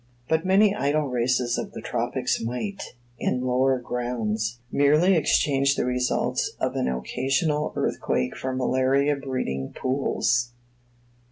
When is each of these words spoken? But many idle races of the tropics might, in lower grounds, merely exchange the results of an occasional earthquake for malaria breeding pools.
But 0.27 0.47
many 0.47 0.73
idle 0.73 1.09
races 1.09 1.59
of 1.59 1.73
the 1.73 1.79
tropics 1.81 2.41
might, 2.41 2.81
in 3.19 3.41
lower 3.41 3.77
grounds, 3.79 4.59
merely 4.71 5.15
exchange 5.15 5.75
the 5.75 5.85
results 5.85 6.53
of 6.59 6.73
an 6.75 6.87
occasional 6.87 7.71
earthquake 7.75 8.35
for 8.35 8.51
malaria 8.55 9.15
breeding 9.15 9.71
pools. 9.79 10.53